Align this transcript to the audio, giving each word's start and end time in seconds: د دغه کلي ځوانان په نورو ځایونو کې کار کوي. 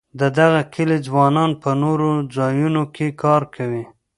د 0.19 0.21
دغه 0.39 0.61
کلي 0.73 0.97
ځوانان 1.07 1.51
په 1.61 1.69
نورو 1.83 2.09
ځایونو 2.35 2.83
کې 2.95 3.07
کار 3.23 3.41
کوي. 3.55 3.83